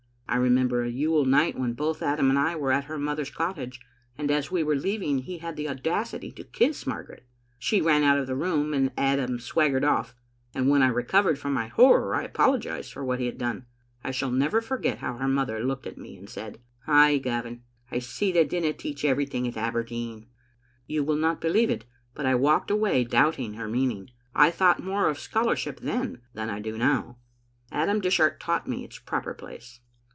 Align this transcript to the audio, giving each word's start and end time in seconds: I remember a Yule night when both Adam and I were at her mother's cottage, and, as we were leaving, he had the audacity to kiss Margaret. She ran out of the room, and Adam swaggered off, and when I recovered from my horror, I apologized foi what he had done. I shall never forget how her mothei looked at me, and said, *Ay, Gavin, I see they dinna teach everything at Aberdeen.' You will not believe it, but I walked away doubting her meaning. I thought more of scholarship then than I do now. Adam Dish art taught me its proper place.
I 0.33 0.37
remember 0.37 0.81
a 0.81 0.89
Yule 0.89 1.25
night 1.25 1.59
when 1.59 1.73
both 1.73 2.01
Adam 2.01 2.29
and 2.29 2.39
I 2.39 2.55
were 2.55 2.71
at 2.71 2.85
her 2.85 2.97
mother's 2.97 3.29
cottage, 3.29 3.81
and, 4.17 4.31
as 4.31 4.49
we 4.49 4.63
were 4.63 4.77
leaving, 4.77 5.19
he 5.19 5.39
had 5.39 5.57
the 5.57 5.67
audacity 5.67 6.31
to 6.31 6.45
kiss 6.45 6.87
Margaret. 6.87 7.25
She 7.59 7.81
ran 7.81 8.01
out 8.03 8.17
of 8.17 8.27
the 8.27 8.35
room, 8.37 8.73
and 8.73 8.93
Adam 8.97 9.39
swaggered 9.41 9.83
off, 9.83 10.15
and 10.55 10.69
when 10.69 10.81
I 10.81 10.87
recovered 10.87 11.37
from 11.37 11.51
my 11.51 11.67
horror, 11.67 12.15
I 12.15 12.23
apologized 12.23 12.93
foi 12.93 13.03
what 13.03 13.19
he 13.19 13.25
had 13.25 13.37
done. 13.37 13.65
I 14.05 14.11
shall 14.11 14.31
never 14.31 14.61
forget 14.61 14.99
how 14.99 15.17
her 15.17 15.27
mothei 15.27 15.59
looked 15.65 15.85
at 15.85 15.97
me, 15.97 16.15
and 16.17 16.29
said, 16.29 16.59
*Ay, 16.87 17.17
Gavin, 17.17 17.63
I 17.91 17.99
see 17.99 18.31
they 18.31 18.45
dinna 18.45 18.71
teach 18.71 19.03
everything 19.03 19.45
at 19.49 19.57
Aberdeen.' 19.57 20.27
You 20.87 21.03
will 21.03 21.17
not 21.17 21.41
believe 21.41 21.69
it, 21.69 21.83
but 22.13 22.25
I 22.25 22.35
walked 22.35 22.71
away 22.71 23.03
doubting 23.03 23.55
her 23.55 23.67
meaning. 23.67 24.11
I 24.33 24.49
thought 24.49 24.81
more 24.81 25.09
of 25.09 25.19
scholarship 25.19 25.81
then 25.81 26.21
than 26.33 26.49
I 26.49 26.61
do 26.61 26.77
now. 26.77 27.17
Adam 27.69 27.99
Dish 27.99 28.21
art 28.21 28.39
taught 28.39 28.65
me 28.65 28.85
its 28.85 28.97
proper 28.97 29.33
place. 29.33 29.81